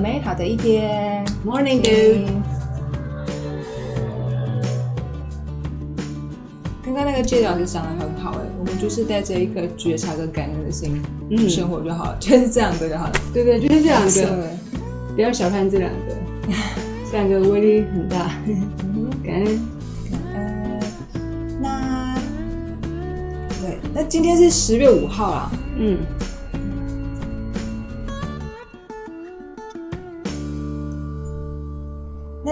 [0.00, 1.24] 美好的一天。
[1.46, 2.26] Morning, dude。
[6.84, 13.12] 刚刚那个 J 老师讲的很好哎，我们就是带着一个觉察跟感恩的心嗯生活就好了， 就是这两个就好了。
[13.32, 14.48] 对对，就是这两个，
[15.16, 16.14] 不要小看这两个，
[17.10, 18.30] 这两个威力很大。
[19.24, 19.44] 感恩。
[20.32, 20.80] 感恩，
[21.60, 22.14] 那
[23.62, 25.50] 对，那今天是十月五号啦。
[25.78, 25.98] 嗯，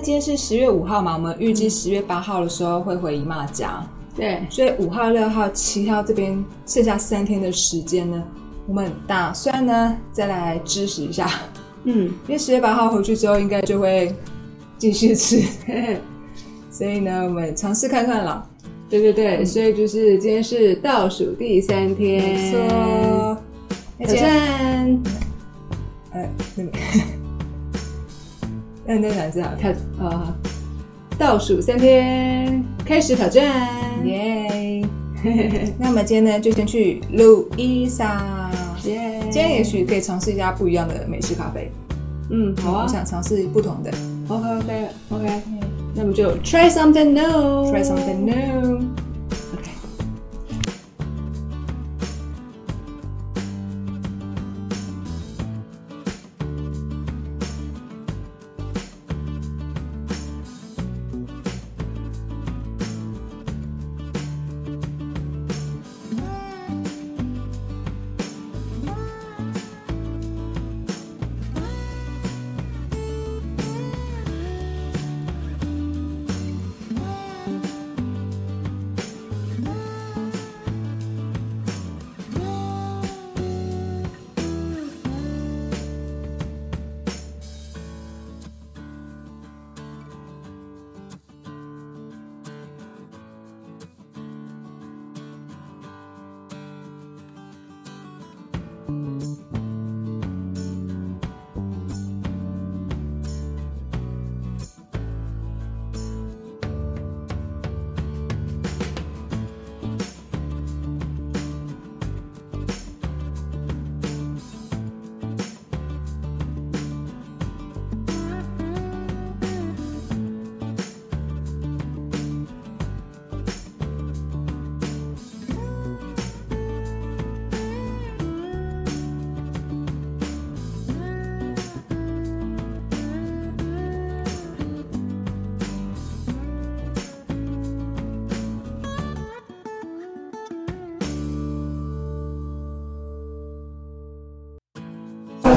[0.00, 8.24] 那今天是十月五号嘛，我们预计十月八号的时候会回姨妈家，对，所以五号、六号、七号这边剩下三天的时间呢，
[8.66, 11.28] 我们打算呢再来支持一下，
[11.84, 14.10] 嗯， 因为十月八号回去之后应该就会
[14.78, 15.42] 继续吃，
[16.72, 18.42] 所以呢我们尝试看看啦。
[18.88, 23.38] 对对对，所以就是今天是倒数第三天，没错，
[23.98, 25.02] 那挑今天战，
[26.12, 26.70] 呃，那个，
[28.86, 30.34] 那那哪只好挑呃，
[31.18, 33.68] 倒数三天开始挑战，
[34.04, 34.82] 耶！
[35.78, 38.50] 那么今天呢就先去路易莎，
[38.84, 39.20] 耶！
[39.24, 41.70] 今天也许可以尝试一下不一样的美式咖啡。
[42.30, 43.90] 嗯，好啊我想尝试不同的。
[44.28, 45.42] ，OK OK OK，
[45.94, 48.80] 那么就 try something new，Try something new。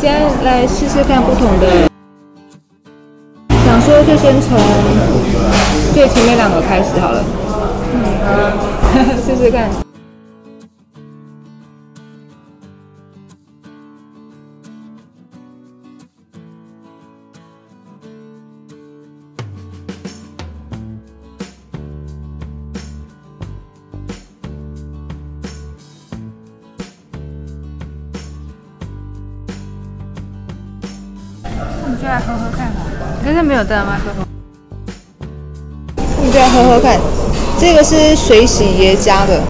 [0.00, 1.66] 先来试试看不同的，
[3.66, 4.58] 想说就先从
[5.92, 7.22] 最前面两个开始好了。
[7.92, 9.68] 嗯， 试试看。
[33.60, 34.26] 有带麦克风。
[36.24, 36.98] 你就要喝喝看，
[37.58, 39.42] 这个是水洗爷家的，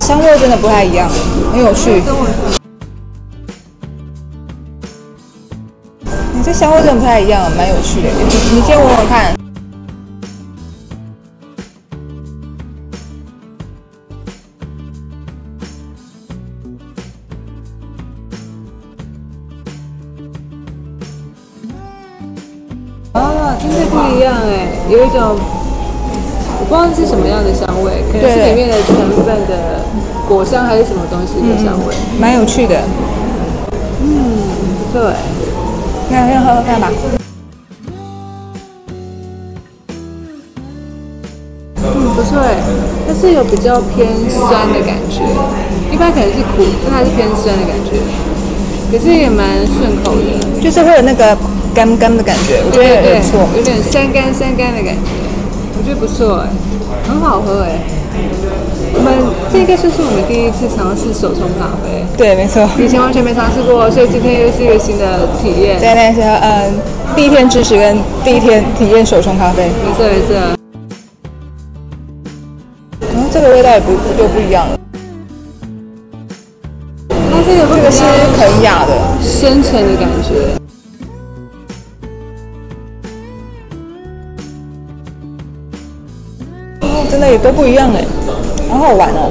[0.00, 1.10] 香味真的不太一样，
[1.52, 2.00] 很有趣。
[6.32, 8.08] 你这香味真的不太一样，蛮有趣的。
[8.08, 8.24] 你
[8.54, 9.41] 你先闻闻看。
[24.24, 25.36] 样哎，有一种
[26.58, 29.82] 我不知道是什么样的香味，可能是对里面的成分的
[30.28, 32.80] 果香还是什么东西的香味，蛮有趣的，
[34.00, 35.16] 不错哎。
[36.10, 36.90] 那先喝喝看吧。
[41.76, 42.60] 嗯，不错哎，
[43.06, 45.22] 但是有比较偏酸的感觉，
[45.90, 47.96] 一般可能是苦，但它是偏酸的感觉，
[48.92, 51.36] 可是也蛮顺口的，就是会有那个
[51.74, 53.48] 干干的感觉，我觉得也不错。
[53.56, 55.00] 有点酸干酸干的感觉，
[55.78, 56.48] 我觉得不错哎，
[57.08, 57.80] 很好喝哎。
[58.94, 59.10] 我们
[59.50, 62.68] 这应该算是我们第一次尝试手冲咖啡，对，没错。
[62.78, 65.80] 以前完全没尝试过，所以今天又是一个新的体验。
[65.80, 66.76] 对，那是嗯，
[67.16, 70.36] 第一天知识跟第一天体验手冲咖啡，没错没错。
[73.00, 74.78] 然后这个味道也不又不一样了。
[77.08, 78.04] 它这个会这个是
[78.36, 78.92] 肯雅的，
[79.22, 80.61] 深沉的感觉。
[87.38, 88.04] 都不一样哎，
[88.70, 89.30] 好好玩哦。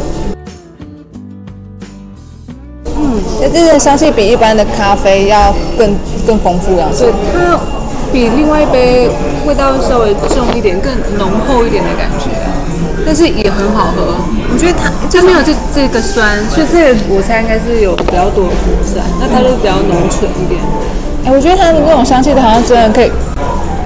[2.98, 5.96] 嗯，那这个香气比一般的咖啡要更
[6.28, 7.14] 更丰富，这样子对，。
[7.34, 7.60] 它
[8.14, 9.10] 比另外一杯
[9.48, 12.30] 味道稍微重一点，更浓厚一点的感觉，
[13.06, 14.16] 但是也很好喝。
[14.54, 20.60] 我觉得它就没有这这个酸，所以这个我猜应该是有比较多的果酸，那它就比较浓醇一点。
[21.26, 23.10] 哎，我觉得它的那种香气，好像真的可以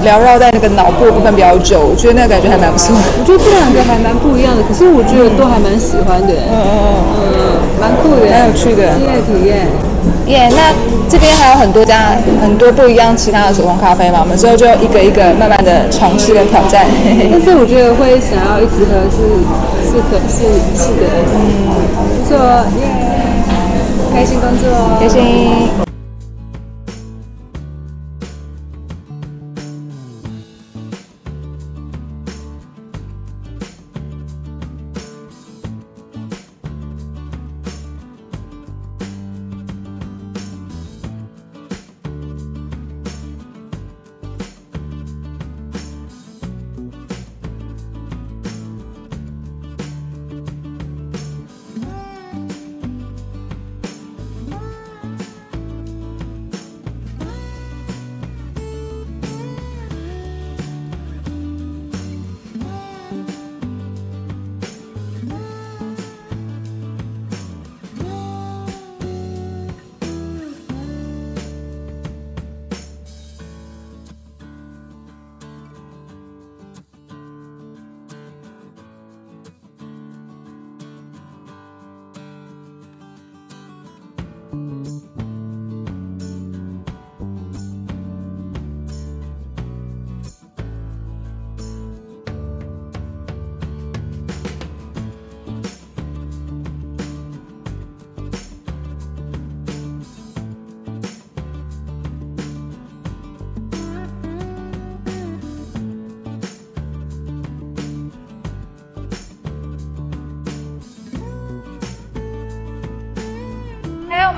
[0.03, 3.01] 缭绕在那个脑部的部分比较久，我觉得那个感觉还蛮不错的。
[3.19, 6.75] 我觉得这两个还蛮不一样的，可是我觉得都还蛮喜欢的，嗯嗯
[7.15, 7.35] 嗯，
[7.79, 9.67] 蛮酷的，蛮有趣的体验体验。
[9.69, 9.95] 嗯。
[10.27, 10.73] 耶，那
[11.07, 16.85] 这边还有很多家很多不一样其他的手工咖啡嘛，我们之后就一个一个慢慢的尝试跟挑战。
[17.31, 19.17] 但是我觉得会想要一直喝是
[19.85, 20.45] 是可是
[20.75, 21.69] 是的，嗯，
[22.21, 22.37] 不错，
[22.81, 22.85] 耶，
[24.13, 25.84] 开心工作哦，开心。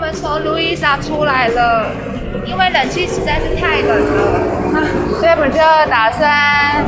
[0.07, 1.91] 们从路易莎出来了，
[2.45, 4.87] 因为冷气实在是太冷了，
[5.19, 5.57] 所以我们就
[5.91, 6.85] 打算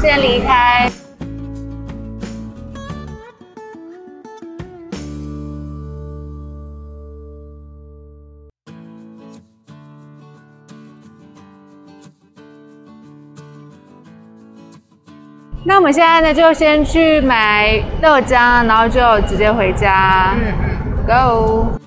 [0.00, 0.90] 先离开。
[15.64, 20.34] 那我们现在呢，就先去买豆浆，然后就直接回家。
[20.38, 21.78] 嗯嗯，Go。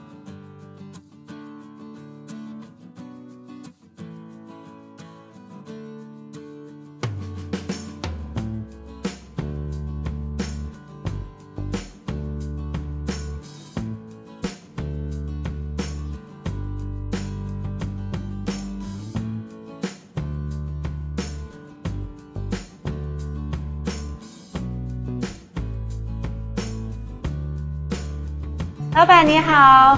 [29.25, 29.97] 你好。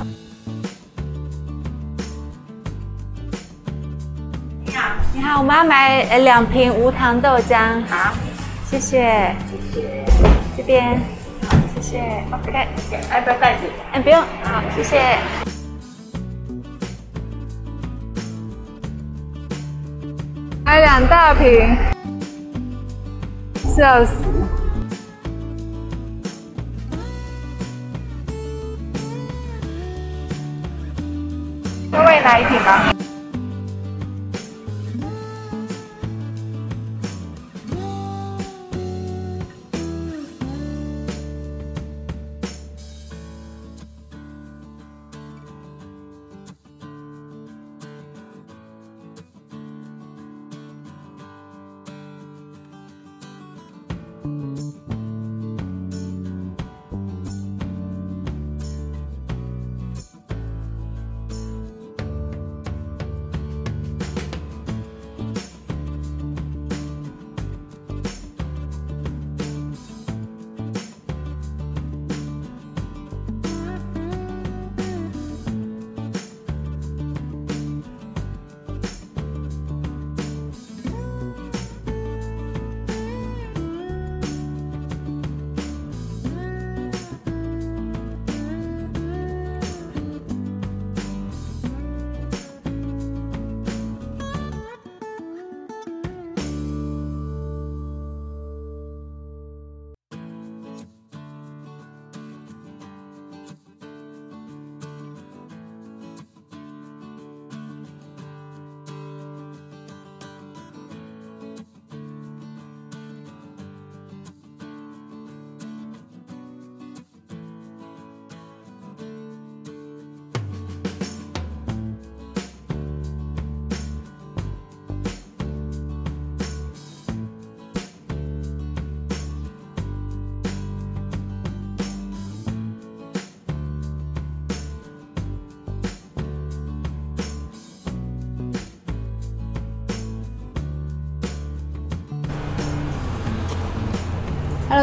[4.63, 7.83] 你好，你好，我们要买呃两瓶无糖豆浆。
[7.89, 8.13] 好，
[8.71, 10.05] 谢谢，谢谢。
[10.55, 10.97] 这边，
[11.41, 12.23] 好，谢谢。
[12.31, 12.67] OK，
[13.11, 13.63] 要不要袋子？
[13.91, 15.17] 哎，不用，好，谢谢。
[20.63, 21.75] 买两大瓶，
[23.75, 24.13] 笑死。
[32.27, 32.96] 下一瓶吧？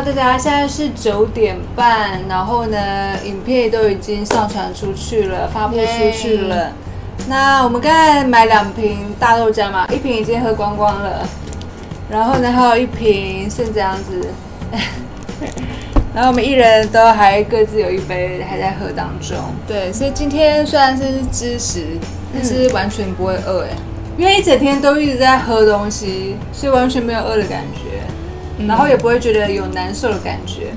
[0.05, 2.79] 大家，现在是九点半，然后呢，
[3.25, 6.73] 影片都已经上传出去了，发布出去了。
[7.27, 11.27] 那我们刚才买两瓶大豆浆嘛，一瓶已经喝光光了，
[12.11, 14.29] 然后呢，还有一瓶剩这样子。
[16.15, 19.37] 然后我们一人都还各自有一杯还在喝当中。
[19.67, 21.83] 对，所以今天虽然是知识，
[22.33, 23.71] 但是完全不会饿哎，
[24.19, 28.03] 因为一整天都一直在喝东西，所以完全没有饿的感觉。
[28.69, 30.73] 然后也不会觉得有难受的感觉，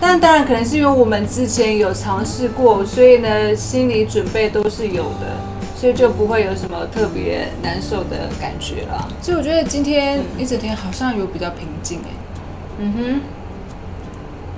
[0.00, 5.36] 但当然可能是因为我们之前有尝试过，所以呢心理准备都是有的，
[5.76, 9.08] 所以就不会有什么特别难受的感觉了。
[9.22, 12.10] 所以我觉得今天一整天好像有比较平静哎，
[12.78, 13.20] 嗯哼，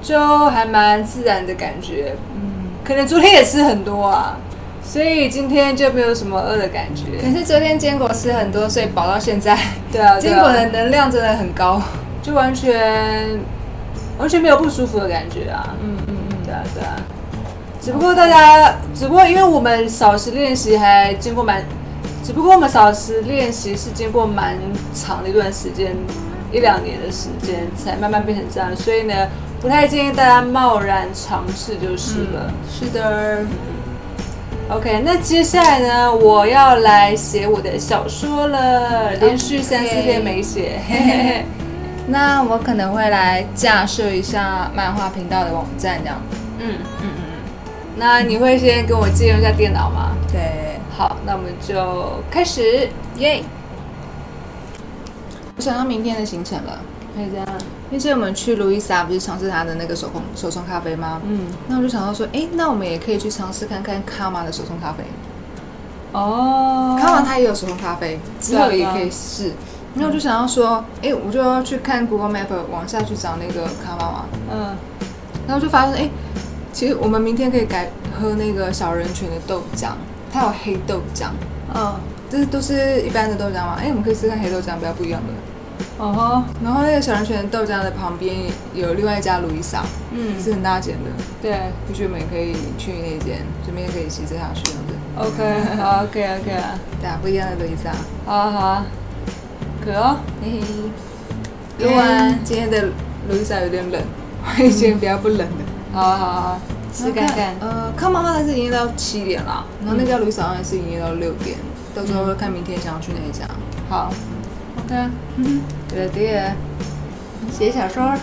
[0.00, 4.38] 就还蛮自然的感觉，嗯，可能昨天也吃很多啊，
[4.82, 7.18] 所以今天就没有什么饿的感觉。
[7.20, 9.58] 可是昨天坚果吃很多，所以饱到现在。
[9.92, 11.82] 对啊， 坚果的能量真的很高。
[12.22, 13.38] 就完全
[14.16, 15.74] 完全没有不舒服的感觉啊！
[15.82, 16.96] 嗯嗯嗯，对啊对啊。
[17.80, 21.64] 只不过大家，只不过因为我们少时练习还经过蛮，
[22.22, 24.56] 只不过我们少时练习是经过蛮
[24.94, 25.96] 长的一段时间，
[26.52, 29.26] 一两年的时间才慢慢变成这样，所以呢，
[29.60, 32.52] 不太建议大家贸然尝试就是了。
[32.70, 33.40] 是的。
[34.68, 40.80] OK，那接下来呢，我要来写我的小说了，连续三四天没写。
[40.88, 41.44] 嘿嘿嘿。
[42.08, 46.20] 那我可能会来架设一下漫画频道的网站，这样。
[46.58, 47.32] 嗯嗯嗯。
[47.96, 50.16] 那你会先跟我借用一下电脑吗？
[50.30, 50.80] 对。
[50.94, 53.42] 好，那我们就开始，耶！
[55.56, 56.80] 我想到明天的行程了，
[57.16, 57.46] 可以这样。
[57.90, 61.20] 那天我们去路易莎，不是尝试他的那个手工手冲咖啡吗？
[61.24, 61.46] 嗯。
[61.68, 65.04] 那我就想到说，哎，那我们也可以去尝试看看卡玛的手冲咖啡。
[66.12, 66.98] 哦。
[67.00, 69.52] 卡玛他也有手冲咖啡，之后也可以试。
[69.94, 74.24] 然后我就想要说，哎，我就要去看 Google Map 往下去找那个卡玛瓦。
[74.50, 74.76] 嗯，
[75.46, 76.10] 然后就发现，哎，
[76.72, 79.90] 其实我们明天可以改喝那个小人群的豆浆，
[80.32, 81.26] 它有黑豆浆。
[81.74, 81.94] 嗯，
[82.30, 83.76] 这都是一般的豆浆嘛？
[83.78, 85.32] 哎，我们可以试看黑豆浆，比较不一样的。
[85.98, 88.34] 哦吼，然后那个小人群豆浆的旁边
[88.74, 91.10] 有另外一家路易莎，嗯，是很大间的。
[91.42, 94.62] 对，就觉得我们也可以去那间，顺便可以骑车下去。
[95.18, 97.92] OK，好，OK，OK 啊， 对啊，不一样的路易莎。
[98.24, 98.82] 好啊好。
[98.82, 99.01] 可
[99.90, 101.84] 哦，嘿嘿。
[101.84, 102.82] 录完今天的
[103.28, 104.00] 路易莎有点冷，
[104.44, 105.64] 我以前比较不冷的。
[105.92, 106.60] 好好好，
[106.94, 107.54] 试看看。
[107.60, 111.56] 呃，康马哈是营业到七点啦，然后那家路易莎好像是营业到六点，
[111.94, 113.44] 到时候看明天想要去哪一家。
[113.88, 114.12] 好
[114.84, 114.94] ，OK，
[115.36, 116.52] 嗯，对对，
[117.50, 118.14] 写小说。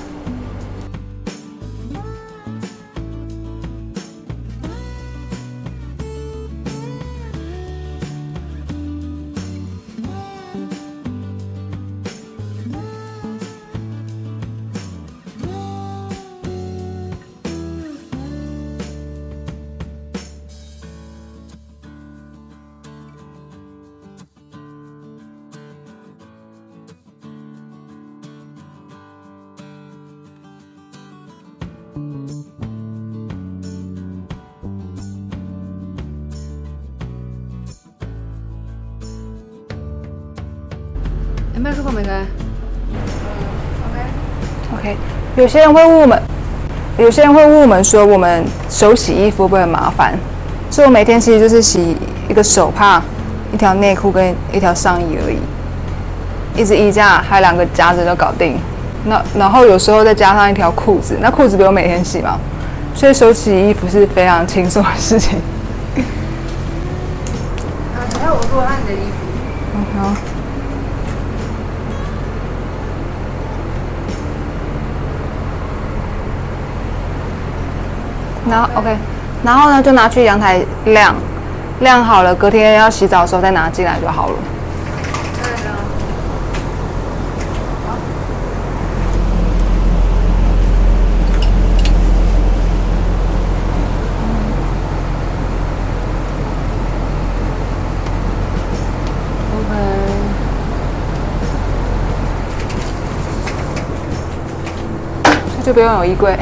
[41.61, 42.25] 麦克风没开。
[44.73, 44.97] OK，OK。
[45.35, 46.21] 有些人会问我们，
[46.97, 50.17] 有些人会问我们说，我们手洗衣服会不会很麻烦？
[50.71, 51.97] 所以我每天其实就是洗
[52.29, 53.03] 一个手帕、
[53.53, 55.39] 一条内裤跟一条上衣而已，
[56.59, 58.57] 一只衣架还有两个夹子就搞定。
[59.05, 62.37] 那然后有时候再加上一条裤子，那裤子不用每天洗嘛？
[62.93, 65.39] 所以手洗衣服是非常轻松的事情。
[67.95, 69.13] 啊，还有我多按的衣服。
[69.75, 70.13] 嗯，好。
[78.49, 78.97] 然后 OK，
[79.43, 81.15] 然后呢就拿去阳台晾，
[81.81, 84.35] 晾好了，隔天要洗澡的时候再拿进来就好了。
[105.69, 106.35] 就不用有衣柜。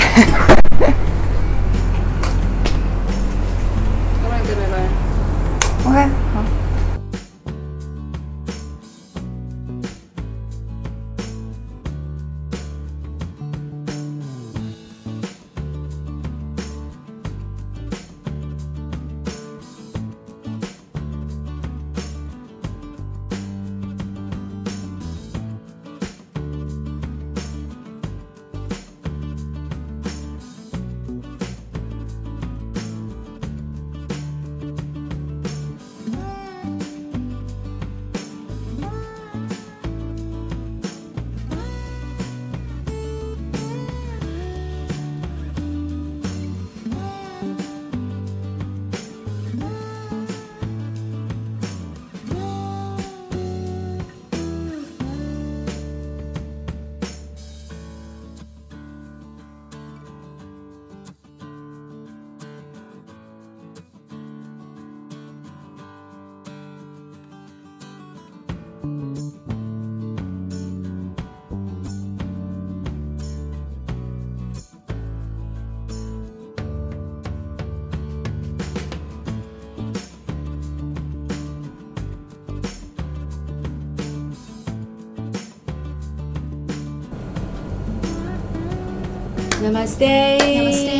[89.67, 90.37] Namaste。
[90.37, 90.97] Namaste。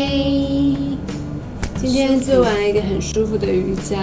[1.79, 3.97] 今天做完一个很舒服的瑜伽，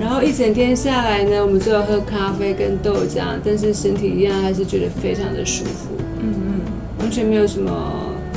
[0.00, 6.60] 然后一整天下来呢，我们只有喝咖啡跟豆浆，但是身体一样还是觉得非常的舒服，嗯嗯，
[7.00, 7.70] 完全没有什么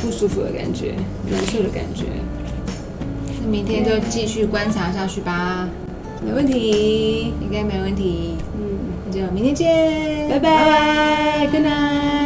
[0.02, 0.94] 不舒服的感觉，
[1.32, 2.04] 难受的感觉。
[3.42, 5.70] 那明天就继续观察下去吧，
[6.26, 8.36] 没问题，应该没问题。
[8.60, 12.23] 嗯，那就明天见，拜拜，Good night。